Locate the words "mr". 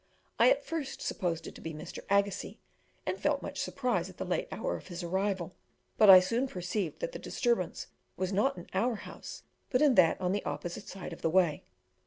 1.75-1.99